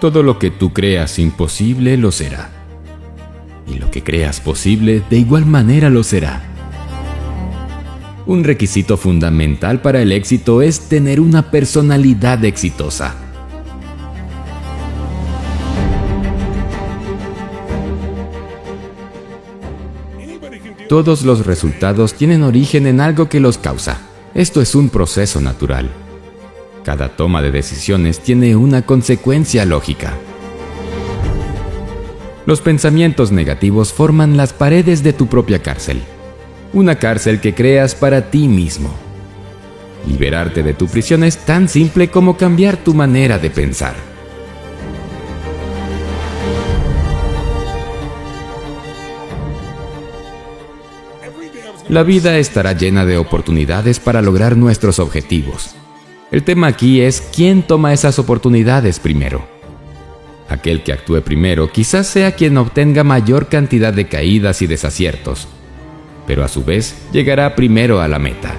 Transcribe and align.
Todo 0.00 0.22
lo 0.22 0.38
que 0.38 0.50
tú 0.50 0.74
creas 0.74 1.18
imposible 1.18 1.96
lo 1.96 2.12
será. 2.12 2.50
Y 3.66 3.78
lo 3.78 3.90
que 3.90 4.02
creas 4.02 4.40
posible 4.40 5.02
de 5.08 5.18
igual 5.18 5.46
manera 5.46 5.88
lo 5.88 6.02
será. 6.02 6.42
Un 8.26 8.44
requisito 8.44 8.98
fundamental 8.98 9.80
para 9.80 10.02
el 10.02 10.12
éxito 10.12 10.60
es 10.60 10.88
tener 10.88 11.18
una 11.18 11.50
personalidad 11.50 12.44
exitosa. 12.44 13.14
Todos 20.88 21.24
los 21.24 21.46
resultados 21.46 22.14
tienen 22.14 22.42
origen 22.42 22.86
en 22.86 23.00
algo 23.00 23.28
que 23.28 23.40
los 23.40 23.58
causa. 23.58 23.98
Esto 24.34 24.60
es 24.60 24.74
un 24.74 24.90
proceso 24.90 25.40
natural. 25.40 25.90
Cada 26.86 27.08
toma 27.08 27.42
de 27.42 27.50
decisiones 27.50 28.20
tiene 28.20 28.54
una 28.54 28.82
consecuencia 28.82 29.64
lógica. 29.64 30.12
Los 32.46 32.60
pensamientos 32.60 33.32
negativos 33.32 33.92
forman 33.92 34.36
las 34.36 34.52
paredes 34.52 35.02
de 35.02 35.12
tu 35.12 35.26
propia 35.26 35.60
cárcel. 35.60 36.00
Una 36.72 36.94
cárcel 36.94 37.40
que 37.40 37.56
creas 37.56 37.96
para 37.96 38.30
ti 38.30 38.46
mismo. 38.46 38.94
Liberarte 40.06 40.62
de 40.62 40.74
tu 40.74 40.86
prisión 40.86 41.24
es 41.24 41.38
tan 41.38 41.68
simple 41.68 42.08
como 42.08 42.36
cambiar 42.36 42.76
tu 42.76 42.94
manera 42.94 43.40
de 43.40 43.50
pensar. 43.50 43.96
La 51.88 52.04
vida 52.04 52.38
estará 52.38 52.74
llena 52.74 53.04
de 53.04 53.18
oportunidades 53.18 53.98
para 53.98 54.22
lograr 54.22 54.56
nuestros 54.56 55.00
objetivos. 55.00 55.74
El 56.32 56.42
tema 56.42 56.66
aquí 56.66 57.00
es 57.00 57.20
quién 57.20 57.62
toma 57.62 57.92
esas 57.92 58.18
oportunidades 58.18 58.98
primero. 58.98 59.46
Aquel 60.48 60.82
que 60.82 60.92
actúe 60.92 61.20
primero 61.20 61.70
quizás 61.70 62.08
sea 62.08 62.32
quien 62.32 62.58
obtenga 62.58 63.04
mayor 63.04 63.46
cantidad 63.46 63.92
de 63.92 64.08
caídas 64.08 64.60
y 64.60 64.66
desaciertos, 64.66 65.46
pero 66.26 66.44
a 66.44 66.48
su 66.48 66.64
vez 66.64 66.96
llegará 67.12 67.54
primero 67.54 68.00
a 68.00 68.08
la 68.08 68.18
meta. 68.18 68.56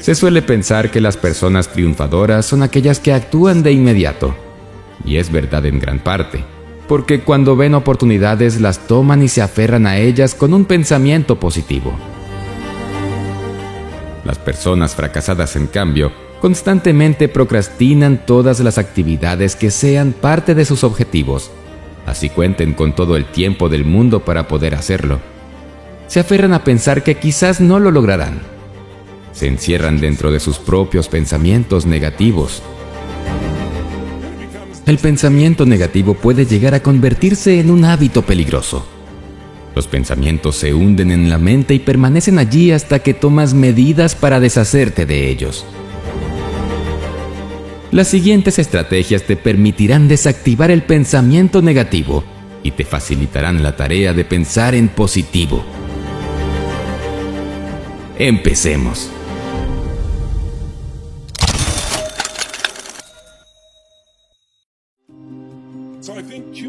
Se 0.00 0.16
suele 0.16 0.42
pensar 0.42 0.90
que 0.90 1.00
las 1.00 1.16
personas 1.16 1.68
triunfadoras 1.68 2.44
son 2.46 2.62
aquellas 2.64 2.98
que 2.98 3.12
actúan 3.12 3.62
de 3.62 3.72
inmediato, 3.72 4.34
y 5.04 5.16
es 5.16 5.30
verdad 5.30 5.66
en 5.66 5.78
gran 5.78 6.00
parte, 6.00 6.44
porque 6.88 7.20
cuando 7.20 7.54
ven 7.54 7.74
oportunidades 7.74 8.60
las 8.60 8.88
toman 8.88 9.22
y 9.22 9.28
se 9.28 9.42
aferran 9.42 9.86
a 9.86 9.98
ellas 9.98 10.34
con 10.34 10.52
un 10.52 10.64
pensamiento 10.64 11.38
positivo. 11.38 11.96
Las 14.28 14.38
personas 14.38 14.94
fracasadas, 14.94 15.56
en 15.56 15.68
cambio, 15.68 16.12
constantemente 16.42 17.28
procrastinan 17.28 18.26
todas 18.26 18.60
las 18.60 18.76
actividades 18.76 19.56
que 19.56 19.70
sean 19.70 20.12
parte 20.12 20.54
de 20.54 20.66
sus 20.66 20.84
objetivos, 20.84 21.50
así 22.04 22.28
cuenten 22.28 22.74
con 22.74 22.94
todo 22.94 23.16
el 23.16 23.24
tiempo 23.24 23.70
del 23.70 23.86
mundo 23.86 24.26
para 24.26 24.46
poder 24.46 24.74
hacerlo. 24.74 25.18
Se 26.08 26.20
aferran 26.20 26.52
a 26.52 26.62
pensar 26.62 27.02
que 27.02 27.14
quizás 27.14 27.62
no 27.62 27.80
lo 27.80 27.90
lograrán. 27.90 28.40
Se 29.32 29.46
encierran 29.46 29.98
dentro 29.98 30.30
de 30.30 30.40
sus 30.40 30.58
propios 30.58 31.08
pensamientos 31.08 31.86
negativos. 31.86 32.62
El 34.84 34.98
pensamiento 34.98 35.64
negativo 35.64 36.12
puede 36.12 36.44
llegar 36.44 36.74
a 36.74 36.82
convertirse 36.82 37.60
en 37.60 37.70
un 37.70 37.86
hábito 37.86 38.20
peligroso 38.20 38.97
los 39.74 39.86
pensamientos 39.86 40.56
se 40.56 40.74
hunden 40.74 41.10
en 41.10 41.28
la 41.30 41.38
mente 41.38 41.74
y 41.74 41.78
permanecen 41.78 42.38
allí 42.38 42.72
hasta 42.72 42.98
que 42.98 43.14
tomas 43.14 43.54
medidas 43.54 44.14
para 44.14 44.40
deshacerte 44.40 45.06
de 45.06 45.28
ellos. 45.28 45.64
Las 47.90 48.08
siguientes 48.08 48.58
estrategias 48.58 49.22
te 49.22 49.36
permitirán 49.36 50.08
desactivar 50.08 50.70
el 50.70 50.82
pensamiento 50.82 51.62
negativo 51.62 52.22
y 52.62 52.72
te 52.72 52.84
facilitarán 52.84 53.62
la 53.62 53.76
tarea 53.76 54.12
de 54.12 54.24
pensar 54.24 54.74
en 54.74 54.88
positivo. 54.88 55.64
Empecemos. 58.18 59.10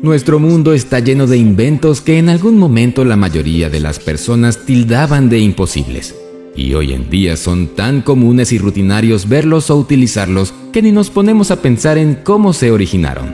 Nuestro 0.02 0.40
mundo 0.40 0.74
está 0.74 1.00
lleno 1.00 1.28
de 1.28 1.38
inventos 1.38 2.02
que 2.02 2.18
en 2.18 2.30
algún 2.30 2.58
momento 2.58 3.06
la 3.06 3.16
mayoría 3.16 3.70
de 3.70 3.80
las 3.80 4.00
personas 4.00 4.66
tildaban 4.66 5.30
de 5.30 5.40
imposibles. 5.40 6.16
Y 6.56 6.74
hoy 6.74 6.94
en 6.94 7.10
día 7.10 7.38
son 7.38 7.68
tan 7.68 8.02
comunes 8.02 8.52
y 8.52 8.58
rutinarios 8.58 9.30
verlos 9.30 9.70
o 9.70 9.78
utilizarlos 9.78 10.54
que 10.74 10.82
ni 10.82 10.92
nos 10.92 11.10
ponemos 11.10 11.52
a 11.52 11.62
pensar 11.62 11.98
en 11.98 12.16
cómo 12.16 12.54
se 12.54 12.72
originaron. 12.72 13.34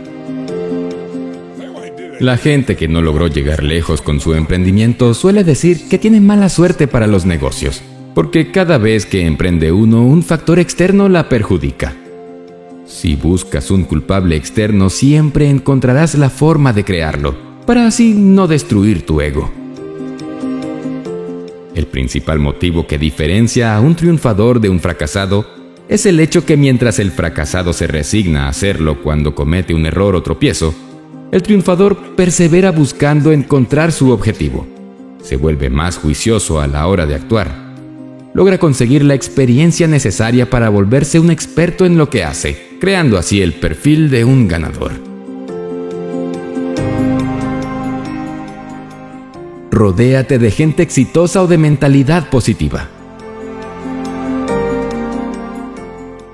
La 2.19 2.38
gente 2.38 2.75
que 2.75 2.88
no 2.88 3.01
logró 3.01 3.27
llegar 3.27 3.63
lejos 3.63 4.01
con 4.01 4.19
su 4.19 4.35
emprendimiento 4.35 5.13
suele 5.13 5.44
decir 5.44 5.89
que 5.89 5.97
tiene 5.97 6.21
mala 6.21 6.49
suerte 6.49 6.88
para 6.88 7.07
los 7.07 7.25
negocios, 7.25 7.81
porque 8.13 8.51
cada 8.51 8.77
vez 8.77 9.05
que 9.05 9.25
emprende 9.25 9.71
uno 9.71 10.05
un 10.05 10.23
factor 10.23 10.59
externo 10.59 11.09
la 11.09 11.27
perjudica. 11.27 11.94
Si 12.85 13.16
buscas 13.16 13.72
un 13.72 13.84
culpable 13.84 14.35
externo, 14.35 14.91
siempre 14.91 15.50
encontrarás 15.50 16.13
la 16.16 16.29
forma 16.29 16.72
de 16.72 16.84
crearlo, 16.84 17.35
para 17.66 17.88
así 17.88 18.13
no 18.13 18.47
destruir 18.47 19.06
tu 19.06 19.22
ego. 19.22 19.51
El 21.74 21.88
principal 21.88 22.40
motivo 22.40 22.85
que 22.85 23.00
diferencia 23.00 23.75
a 23.75 23.81
un 23.81 23.95
triunfador 23.95 24.62
de 24.62 24.69
un 24.69 24.79
fracasado 24.79 25.47
es 25.90 26.06
el 26.06 26.19
hecho 26.19 26.45
que 26.45 26.57
mientras 26.57 27.00
el 27.00 27.12
fracasado 27.12 27.74
se 27.74 27.88
resigna 27.88 28.45
a 28.45 28.50
hacerlo 28.50 29.01
cuando 29.01 29.34
comete 29.34 29.74
un 29.74 29.88
error 29.88 30.16
o 30.16 30.22
tropiezo, 30.22 30.74
el 31.31 31.41
triunfador 31.41 32.16
persevera 32.16 32.72
buscando 32.72 33.31
encontrar 33.31 33.91
su 33.91 34.12
objetivo. 34.12 34.68
Se 35.24 35.38
vuelve 35.38 35.72
más 35.72 35.97
juicioso 35.97 36.62
a 36.62 36.68
la 36.68 36.85
hora 36.85 37.07
de 37.07 37.16
actuar 37.16 37.64
logra 38.35 38.57
conseguir 38.57 39.03
la 39.03 39.13
experiencia 39.13 39.88
necesaria 39.88 40.50
para 40.50 40.68
volverse 40.68 41.19
un 41.19 41.31
experto 41.31 41.85
en 41.85 41.97
lo 41.97 42.09
que 42.09 42.25
hace, 42.25 42.78
creando 42.81 43.18
así 43.18 43.41
el 43.41 43.53
perfil 43.53 44.09
de 44.09 44.25
un 44.25 44.50
ganador. 44.50 44.91
Rodéate 49.72 50.38
de 50.38 50.51
gente 50.51 50.84
exitosa 50.84 51.41
o 51.44 51.47
de 51.47 51.57
mentalidad 51.57 52.29
positiva. 52.29 52.90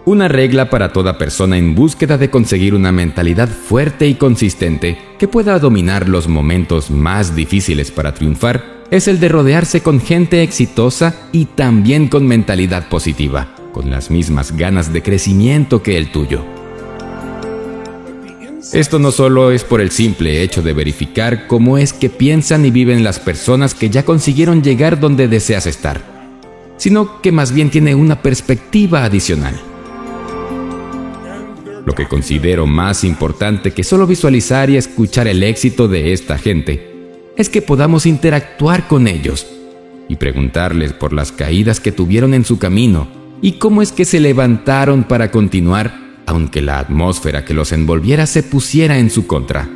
Una 0.03 0.28
regla 0.28 0.72
para 0.72 0.94
toda 0.94 1.19
persona 1.19 1.59
en 1.59 1.75
búsqueda 1.75 2.17
de 2.17 2.31
conseguir 2.31 2.73
una 2.73 2.91
mentalidad 2.91 3.47
fuerte 3.47 4.07
y 4.07 4.16
consistente 4.16 4.97
que 5.19 5.28
pueda 5.28 5.59
dominar 5.59 6.09
los 6.09 6.28
momentos 6.28 6.90
más 6.90 7.35
difíciles 7.35 7.91
para 7.91 8.16
triunfar 8.16 8.80
es 8.91 9.07
el 9.07 9.22
de 9.22 9.29
rodearse 9.29 9.81
con 9.81 10.02
gente 10.02 10.44
exitosa 10.44 11.16
y 11.31 11.46
también 11.46 12.09
con 12.09 12.28
mentalidad 12.28 12.90
positiva, 12.90 13.56
con 13.72 13.90
las 13.90 14.12
mismas 14.12 14.52
ganas 14.57 14.91
de 14.91 15.02
crecimiento 15.02 15.81
que 15.81 15.97
el 15.97 16.12
tuyo. 16.12 16.44
Esto 18.74 19.00
no 19.00 19.12
solo 19.12 19.52
es 19.52 19.63
por 19.63 19.79
el 19.79 19.91
simple 19.91 20.44
hecho 20.44 20.62
de 20.62 20.74
verificar 20.74 21.47
cómo 21.47 21.78
es 21.78 21.94
que 21.94 22.09
piensan 22.09 22.66
y 22.66 22.72
viven 22.72 23.03
las 23.03 23.19
personas 23.19 23.74
que 23.74 23.90
ya 23.90 24.03
consiguieron 24.03 24.62
llegar 24.62 25.00
donde 25.00 25.29
deseas 25.29 25.68
estar, 25.68 26.02
sino 26.75 27.22
que 27.22 27.31
más 27.31 27.53
bien 27.53 27.69
tiene 27.69 27.96
una 27.96 28.22
perspectiva 28.22 29.06
adicional. 29.06 29.56
Lo 31.85 31.94
que 31.96 32.09
considero 32.09 32.68
más 32.68 33.06
importante 33.06 33.72
que 33.72 33.85
solo 33.85 34.06
visualizar 34.06 34.69
y 34.69 34.75
escuchar 34.75 35.28
el 35.29 35.44
éxito 35.44 35.88
de 35.88 36.12
esta 36.12 36.38
gente 36.38 36.91
es 37.37 37.49
que 37.49 37.61
podamos 37.61 38.05
interactuar 38.05 38.87
con 38.87 39.07
ellos 39.07 39.47
y 40.07 40.17
preguntarles 40.17 40.93
por 40.93 41.13
las 41.13 41.31
caídas 41.31 41.79
que 41.79 41.91
tuvieron 41.91 42.33
en 42.33 42.45
su 42.45 42.59
camino 42.59 43.07
y 43.41 43.53
cómo 43.53 43.81
es 43.81 43.91
que 43.91 44.05
se 44.05 44.19
levantaron 44.19 45.03
para 45.03 45.31
continuar 45.31 45.99
aunque 46.25 46.61
la 46.61 46.79
atmósfera 46.79 47.43
que 47.43 47.53
los 47.53 47.72
envolviera 47.72 48.25
se 48.25 48.43
pusiera 48.43 48.99
en 48.99 49.09
su 49.09 49.28
contra. 49.28 49.67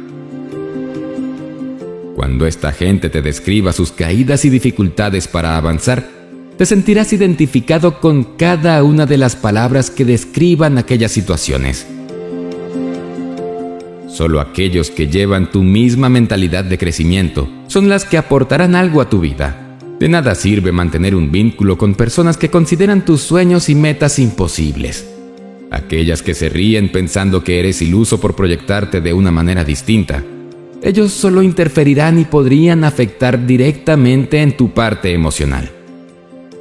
Cuando 2.15 2.47
esta 2.47 2.71
gente 2.71 3.09
te 3.09 3.21
describa 3.21 3.73
sus 3.73 3.91
caídas 3.91 4.45
y 4.45 4.49
dificultades 4.49 5.27
para 5.27 5.57
avanzar, 5.57 6.07
te 6.57 6.65
sentirás 6.65 7.11
identificado 7.11 7.99
con 7.99 8.23
cada 8.37 8.81
una 8.83 9.05
de 9.05 9.17
las 9.17 9.35
palabras 9.35 9.89
que 9.89 10.05
describan 10.05 10.77
aquellas 10.77 11.11
situaciones. 11.11 11.85
Solo 14.15 14.39
aquellos 14.39 14.91
que 14.91 15.09
llevan 15.09 15.51
tu 15.51 15.61
misma 15.61 16.07
mentalidad 16.07 16.63
de 16.63 16.77
crecimiento 16.77 17.49
son 17.67 17.89
las 17.89 18.05
que 18.05 18.17
aportarán 18.17 18.73
algo 18.73 19.01
a 19.01 19.09
tu 19.09 19.19
vida. 19.19 19.77
De 19.99 20.07
nada 20.07 20.35
sirve 20.35 20.71
mantener 20.71 21.15
un 21.15 21.33
vínculo 21.33 21.77
con 21.77 21.95
personas 21.95 22.37
que 22.37 22.49
consideran 22.49 23.03
tus 23.03 23.19
sueños 23.19 23.67
y 23.67 23.75
metas 23.75 24.17
imposibles. 24.17 25.05
Aquellas 25.69 26.21
que 26.21 26.33
se 26.33 26.47
ríen 26.47 26.93
pensando 26.93 27.43
que 27.43 27.59
eres 27.59 27.81
iluso 27.81 28.21
por 28.21 28.37
proyectarte 28.37 29.01
de 29.01 29.11
una 29.11 29.31
manera 29.31 29.65
distinta. 29.65 30.23
Ellos 30.81 31.11
solo 31.11 31.43
interferirán 31.43 32.17
y 32.17 32.23
podrían 32.23 32.85
afectar 32.85 33.45
directamente 33.45 34.41
en 34.41 34.55
tu 34.55 34.73
parte 34.73 35.11
emocional. 35.11 35.69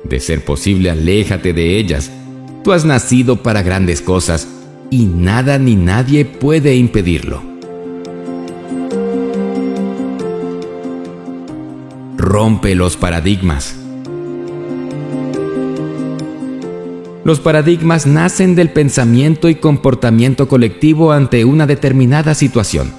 De 0.02 0.18
ser 0.18 0.44
posible, 0.44 0.90
aléjate 0.90 1.52
de 1.52 1.78
ellas. 1.78 2.10
Tú 2.64 2.72
has 2.72 2.84
nacido 2.84 3.44
para 3.44 3.62
grandes 3.62 4.02
cosas 4.02 4.48
y 4.90 5.06
nada 5.06 5.58
ni 5.58 5.76
nadie 5.76 6.24
puede 6.24 6.76
impedirlo. 6.76 7.42
Rompe 12.16 12.74
los 12.74 12.96
paradigmas. 12.96 13.76
Los 17.24 17.40
paradigmas 17.40 18.06
nacen 18.06 18.54
del 18.54 18.70
pensamiento 18.70 19.48
y 19.48 19.54
comportamiento 19.54 20.46
colectivo 20.46 21.12
ante 21.12 21.44
una 21.44 21.66
determinada 21.66 22.34
situación. 22.34 22.92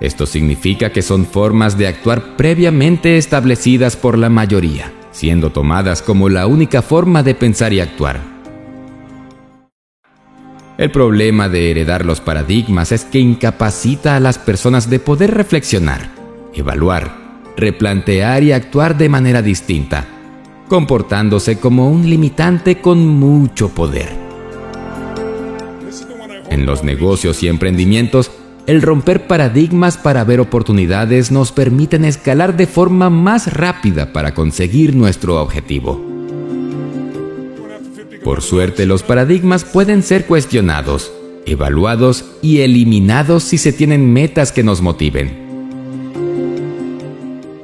Esto 0.00 0.26
significa 0.26 0.90
que 0.90 1.00
son 1.00 1.24
formas 1.24 1.78
de 1.78 1.86
actuar 1.86 2.36
previamente 2.36 3.16
establecidas 3.16 3.96
por 3.96 4.18
la 4.18 4.28
mayoría, 4.28 4.92
siendo 5.12 5.50
tomadas 5.50 6.02
como 6.02 6.28
la 6.28 6.46
única 6.46 6.82
forma 6.82 7.22
de 7.22 7.34
pensar 7.34 7.72
y 7.72 7.80
actuar. 7.80 8.33
El 10.76 10.90
problema 10.90 11.48
de 11.48 11.70
heredar 11.70 12.04
los 12.04 12.20
paradigmas 12.20 12.90
es 12.90 13.04
que 13.04 13.20
incapacita 13.20 14.16
a 14.16 14.20
las 14.20 14.38
personas 14.38 14.90
de 14.90 14.98
poder 14.98 15.32
reflexionar, 15.32 16.10
evaluar, 16.52 17.16
replantear 17.56 18.42
y 18.42 18.50
actuar 18.50 18.98
de 18.98 19.08
manera 19.08 19.40
distinta, 19.40 20.04
comportándose 20.68 21.60
como 21.60 21.88
un 21.88 22.10
limitante 22.10 22.80
con 22.80 23.06
mucho 23.06 23.68
poder. 23.68 24.08
En 26.50 26.66
los 26.66 26.82
negocios 26.82 27.44
y 27.44 27.48
emprendimientos, 27.48 28.32
el 28.66 28.82
romper 28.82 29.28
paradigmas 29.28 29.96
para 29.96 30.24
ver 30.24 30.40
oportunidades 30.40 31.30
nos 31.30 31.52
permiten 31.52 32.04
escalar 32.04 32.56
de 32.56 32.66
forma 32.66 33.10
más 33.10 33.52
rápida 33.52 34.12
para 34.12 34.34
conseguir 34.34 34.96
nuestro 34.96 35.40
objetivo. 35.40 36.13
Por 38.24 38.40
suerte, 38.40 38.86
los 38.86 39.02
paradigmas 39.02 39.64
pueden 39.64 40.02
ser 40.02 40.24
cuestionados, 40.24 41.12
evaluados 41.44 42.24
y 42.40 42.60
eliminados 42.60 43.44
si 43.44 43.58
se 43.58 43.70
tienen 43.70 44.14
metas 44.14 44.50
que 44.50 44.64
nos 44.64 44.80
motiven. 44.80 45.44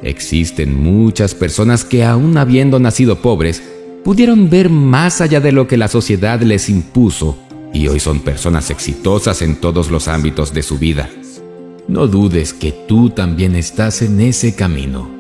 Existen 0.03 0.79
muchas 0.81 1.35
personas 1.35 1.85
que 1.85 2.05
aún 2.05 2.37
habiendo 2.37 2.79
nacido 2.79 3.23
pobres, 3.23 3.63
pudieron 4.05 4.51
ver 4.51 4.69
más 4.69 5.23
allá 5.23 5.41
de 5.41 5.53
lo 5.53 5.67
que 5.67 5.79
la 5.79 5.89
sociedad 5.89 6.41
les 6.43 6.69
impuso 6.69 7.39
y 7.73 7.89
hoy 7.89 7.99
son 7.99 8.21
personas 8.21 8.71
exitosas 8.71 9.41
en 9.41 9.57
todos 9.57 9.91
los 9.91 10.09
ámbitos 10.09 10.53
de 10.53 10.63
su 10.63 10.79
vida. 10.79 11.09
No 11.89 12.07
dudes 12.07 12.53
que 12.53 12.73
tú 12.73 13.11
también 13.11 13.57
estás 13.57 14.03
en 14.03 14.21
ese 14.21 14.55
camino. 14.55 15.20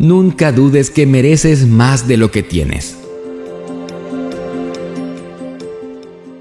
Nunca 0.00 0.50
dudes 0.50 0.90
que 0.90 1.06
mereces 1.06 1.68
más 1.68 2.08
de 2.08 2.16
lo 2.16 2.32
que 2.32 2.42
tienes. 2.42 2.96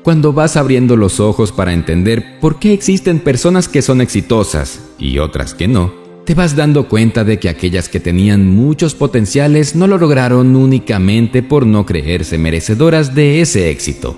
cuando 0.01 0.33
vas 0.33 0.57
abriendo 0.57 0.95
los 0.95 1.19
ojos 1.19 1.51
para 1.51 1.71
entender 1.71 2.39
por 2.39 2.57
qué 2.57 2.73
existen 2.73 3.19
personas 3.19 3.67
que 3.67 3.83
son 3.83 4.01
exitosas 4.01 4.81
y 4.97 5.19
otras 5.19 5.53
que 5.53 5.67
no, 5.67 5.93
te 6.25 6.33
vas 6.33 6.55
dando 6.55 6.87
cuenta 6.87 7.23
de 7.23 7.37
que 7.37 7.47
aquellas 7.47 7.89
que 7.89 7.99
tenían 7.99 8.49
muchos 8.49 8.95
potenciales 8.95 9.75
no 9.75 9.85
lo 9.85 9.99
lograron 9.99 10.55
únicamente 10.55 11.43
por 11.43 11.67
no 11.67 11.85
creerse 11.85 12.39
merecedoras 12.39 13.13
de 13.13 13.41
ese 13.41 13.69
éxito, 13.69 14.17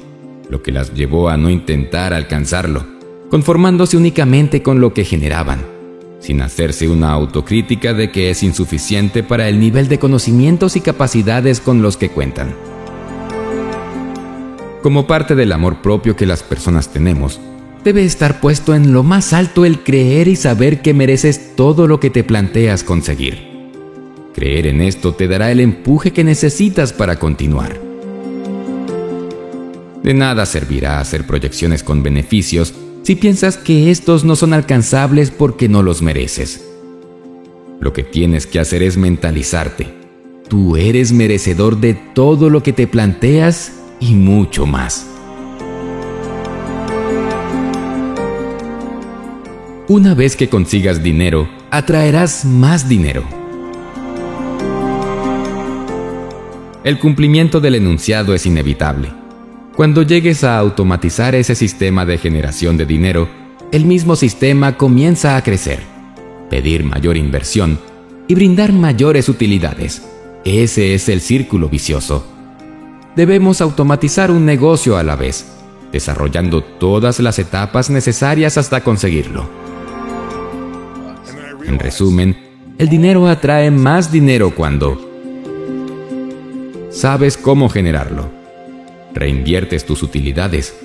lo 0.49 0.63
que 0.63 0.71
las 0.71 0.93
llevó 0.93 1.27
a 1.27 1.35
no 1.35 1.49
intentar 1.49 2.13
alcanzarlo, 2.13 2.85
conformándose 3.29 3.97
únicamente 3.97 4.63
con 4.63 4.79
lo 4.79 4.93
que 4.93 5.03
generaban, 5.03 5.80
sin 6.21 6.41
hacerse 6.41 6.87
una 6.87 7.11
autocrítica 7.11 7.93
de 7.93 8.11
que 8.11 8.29
es 8.29 8.43
insuficiente 8.43 9.23
para 9.23 9.49
el 9.49 9.59
nivel 9.59 9.87
de 9.87 9.99
conocimientos 9.99 10.75
y 10.75 10.81
capacidades 10.81 11.59
con 11.59 11.81
los 11.81 11.97
que 11.97 12.09
cuentan. 12.09 12.53
Como 14.81 15.07
parte 15.07 15.35
del 15.35 15.51
amor 15.51 15.81
propio 15.81 16.15
que 16.15 16.25
las 16.25 16.43
personas 16.43 16.89
tenemos, 16.89 17.39
debe 17.83 18.05
estar 18.05 18.39
puesto 18.39 18.75
en 18.75 18.93
lo 18.93 19.03
más 19.03 19.33
alto 19.33 19.65
el 19.65 19.79
creer 19.83 20.27
y 20.27 20.35
saber 20.35 20.81
que 20.81 20.93
mereces 20.93 21.55
todo 21.55 21.87
lo 21.87 21.99
que 21.99 22.09
te 22.09 22.23
planteas 22.23 22.83
conseguir. 22.83 23.51
Creer 24.33 24.67
en 24.67 24.81
esto 24.81 25.13
te 25.13 25.27
dará 25.27 25.51
el 25.51 25.59
empuje 25.59 26.11
que 26.11 26.23
necesitas 26.23 26.93
para 26.93 27.19
continuar. 27.19 27.79
De 30.03 30.13
nada 30.13 30.45
servirá 30.45 30.99
hacer 30.99 31.27
proyecciones 31.27 31.83
con 31.83 32.01
beneficios 32.01 32.73
si 33.03 33.15
piensas 33.15 33.57
que 33.57 33.89
estos 33.91 34.23
no 34.23 34.35
son 34.35 34.53
alcanzables 34.53 35.31
porque 35.31 35.67
no 35.67 35.83
los 35.83 36.01
mereces. 36.01 36.63
Lo 37.79 37.93
que 37.93 38.03
tienes 38.03 38.45
que 38.45 38.59
hacer 38.59 38.83
es 38.83 38.95
mentalizarte. 38.95 39.87
Tú 40.47 40.77
eres 40.77 41.11
merecedor 41.11 41.79
de 41.79 41.95
todo 41.95 42.49
lo 42.49 42.61
que 42.61 42.73
te 42.73 42.85
planteas 42.85 43.71
y 43.99 44.13
mucho 44.13 44.65
más. 44.65 45.07
Una 49.87 50.13
vez 50.13 50.35
que 50.35 50.47
consigas 50.47 51.01
dinero, 51.01 51.49
atraerás 51.71 52.45
más 52.45 52.87
dinero. 52.87 53.23
El 56.83 56.99
cumplimiento 56.99 57.59
del 57.59 57.75
enunciado 57.75 58.33
es 58.33 58.45
inevitable. 58.45 59.20
Cuando 59.75 60.03
llegues 60.03 60.43
a 60.43 60.57
automatizar 60.57 61.35
ese 61.35 61.55
sistema 61.55 62.05
de 62.05 62.17
generación 62.17 62.77
de 62.77 62.85
dinero, 62.85 63.29
el 63.71 63.85
mismo 63.85 64.15
sistema 64.15 64.77
comienza 64.77 65.37
a 65.37 65.43
crecer, 65.43 65.79
pedir 66.49 66.83
mayor 66.83 67.17
inversión 67.17 67.79
y 68.27 68.35
brindar 68.35 68.73
mayores 68.73 69.29
utilidades. 69.29 70.03
Ese 70.43 70.93
es 70.93 71.07
el 71.09 71.21
círculo 71.21 71.69
vicioso 71.69 72.25
debemos 73.15 73.61
automatizar 73.61 74.31
un 74.31 74.45
negocio 74.45 74.97
a 74.97 75.03
la 75.03 75.15
vez, 75.15 75.45
desarrollando 75.91 76.63
todas 76.63 77.19
las 77.19 77.39
etapas 77.39 77.89
necesarias 77.89 78.57
hasta 78.57 78.81
conseguirlo. 78.81 79.49
En 81.65 81.77
resumen, 81.79 82.37
el 82.77 82.89
dinero 82.89 83.27
atrae 83.27 83.69
más 83.69 84.11
dinero 84.11 84.53
cuando 84.55 85.09
sabes 86.89 87.37
cómo 87.37 87.69
generarlo, 87.69 88.29
reinviertes 89.13 89.85
tus 89.85 90.03
utilidades, 90.03 90.75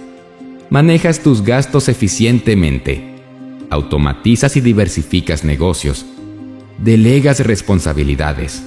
manejas 0.70 1.20
tus 1.20 1.42
gastos 1.42 1.88
eficientemente, 1.88 3.16
automatizas 3.70 4.56
y 4.56 4.60
diversificas 4.60 5.44
negocios, 5.44 6.06
delegas 6.78 7.40
responsabilidades, 7.40 8.62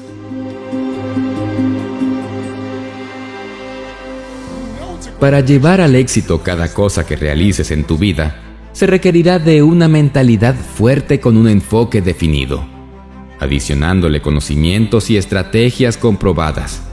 Para 5.20 5.42
llevar 5.42 5.82
al 5.82 5.96
éxito 5.96 6.42
cada 6.44 6.74
cosa 6.74 7.06
que 7.06 7.18
realices 7.18 7.72
en 7.72 7.84
tu 7.84 7.98
vida, 7.98 8.38
se 8.72 8.88
requerirá 8.88 9.38
de 9.38 9.62
una 9.62 9.89
mentalidad 9.89 10.56
fuerte 10.56 11.20
con 11.20 11.36
un 11.36 11.50
enfoque 11.50 12.01
definido, 12.01 12.66
adicionándole 13.38 14.22
conocimientos 14.22 15.10
y 15.10 15.18
estrategias 15.18 15.98
comprobadas. 15.98 16.88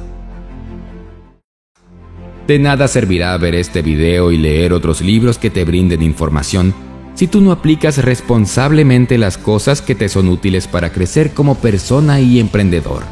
De 2.46 2.60
nada 2.60 2.86
servirá 2.86 3.36
ver 3.38 3.56
este 3.56 3.82
video 3.82 4.30
y 4.30 4.38
leer 4.38 4.72
otros 4.72 5.00
libros 5.00 5.36
que 5.38 5.50
te 5.50 5.64
brinden 5.64 6.02
información 6.02 6.74
si 7.16 7.26
tú 7.26 7.40
no 7.40 7.50
aplicas 7.50 7.98
responsablemente 7.98 9.16
las 9.16 9.38
cosas 9.38 9.80
que 9.80 9.94
te 9.94 10.08
son 10.08 10.28
útiles 10.28 10.68
para 10.68 10.92
crecer 10.92 11.32
como 11.32 11.56
persona 11.56 12.20
y 12.20 12.38
emprendedor. 12.38 13.02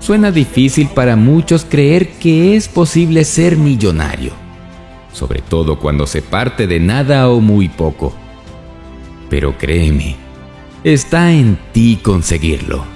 Suena 0.00 0.30
difícil 0.32 0.88
para 0.88 1.14
muchos 1.14 1.64
creer 1.64 2.12
que 2.14 2.56
es 2.56 2.68
posible 2.68 3.24
ser 3.24 3.58
millonario, 3.58 4.32
sobre 5.12 5.40
todo 5.40 5.78
cuando 5.78 6.06
se 6.06 6.22
parte 6.22 6.66
de 6.66 6.80
nada 6.80 7.28
o 7.28 7.40
muy 7.40 7.68
poco. 7.68 8.14
Pero 9.28 9.56
créeme, 9.58 10.16
está 10.84 11.32
en 11.32 11.58
ti 11.72 12.00
conseguirlo. 12.02 12.93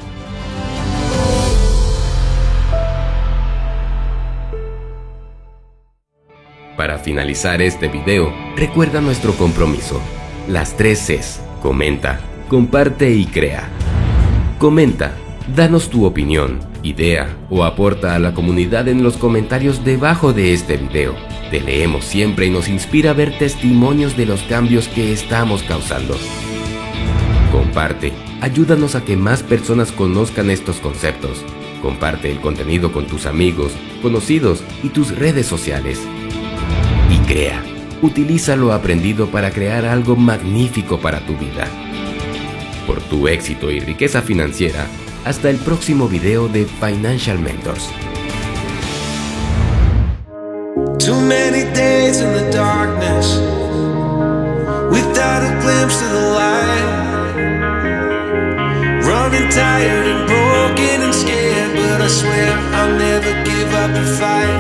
Para 6.79 6.97
finalizar 6.97 7.61
este 7.61 7.89
video, 7.89 8.33
recuerda 8.55 9.01
nuestro 9.01 9.33
compromiso. 9.33 10.01
Las 10.47 10.77
tres 10.77 11.01
Cs. 11.01 11.41
Comenta, 11.61 12.21
comparte 12.49 13.11
y 13.11 13.27
crea. 13.27 13.69
Comenta, 14.61 15.17
danos 15.57 15.91
tu 15.91 16.05
opinión 16.05 16.61
idea 16.85 17.37
o 17.51 17.65
aporta 17.65 18.15
a 18.15 18.21
la 18.21 18.33
comunidad 18.33 18.87
en 18.87 19.03
los 19.03 19.17
comentarios 19.17 19.85
debajo 19.85 20.33
de 20.33 20.53
este 20.53 20.77
video. 20.77 21.17
Te 21.51 21.61
leemos 21.61 22.05
siempre 22.05 22.47
y 22.47 22.51
nos 22.51 22.69
inspira 22.69 23.11
a 23.11 23.15
ver 23.15 23.37
testimonios 23.37 24.17
de 24.17 24.27
los 24.27 24.43
cambios 24.43 24.87
que 24.87 25.13
estamos 25.13 25.65
causando. 25.65 26.17
Comparte, 27.51 28.13
ayúdanos 28.41 28.95
a 28.95 29.05
que 29.05 29.17
más 29.17 29.43
personas 29.43 29.91
conozcan 29.91 30.49
estos 30.49 30.77
conceptos. 30.77 31.45
Comparte 31.83 32.31
el 32.31 32.41
contenido 32.41 32.93
con 32.93 33.09
tus 33.09 33.27
amigos, 33.27 33.73
conocidos 34.01 34.63
y 34.85 34.91
tus 34.91 35.19
redes 35.19 35.47
sociales. 35.47 36.01
Crea, 37.29 37.63
utiliza 38.01 38.57
lo 38.57 38.73
aprendido 38.73 39.31
para 39.31 39.51
crear 39.51 39.85
algo 39.85 40.17
magnífico 40.17 40.99
para 40.99 41.21
tu 41.21 41.37
vida. 41.37 41.69
Por 42.87 43.03
tu 43.03 43.29
éxito 43.29 43.71
y 43.71 43.81
riqueza 43.81 44.23
financiera, 44.23 44.87
hasta 45.27 45.51
el 45.51 45.59
próximo 45.59 46.09
video 46.09 46.49
de 46.49 46.65
Financial 46.65 47.39
Mentors. 47.39 47.91
Too 50.99 51.21
many 51.21 51.65
days 51.75 52.23
in 52.23 52.33
the 52.33 52.51
darkness 52.51 53.39
without 54.91 55.43
a 55.43 55.55
glimpse 55.61 56.01
of 56.03 56.11
the 56.11 56.31
light. 56.33 56.89
Running 59.05 59.51
tired 59.51 60.07
and 60.07 60.27
broken 60.27 61.03
and 61.03 61.15
scared, 61.15 61.77
but 61.77 62.01
I 62.01 62.09
swear 62.09 62.57
I'll 62.73 62.97
never 62.99 63.35
give 63.45 63.71
up 63.75 63.93
the 63.93 64.17
fight. 64.17 64.58